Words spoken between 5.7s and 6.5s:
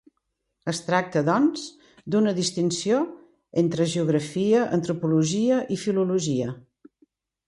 i filologia.